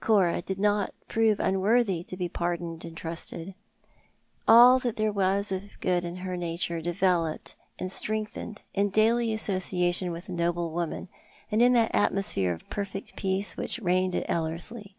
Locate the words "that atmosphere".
11.74-12.54